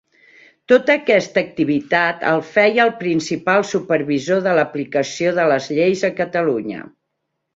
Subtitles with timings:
[0.71, 6.81] Tota aquesta activitat el feia el principal supervisor de l'aplicació de les lleis a Catalunya.